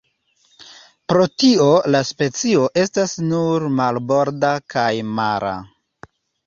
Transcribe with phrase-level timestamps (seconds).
[1.11, 1.67] Pro tio
[1.97, 5.59] la specio estas nur marborda kaj mara.